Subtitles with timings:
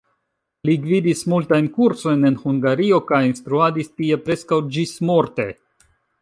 [0.67, 5.47] Li gvidis multajn kursojn en Hungario, kaj instruadis tie preskaŭ ĝis-morte.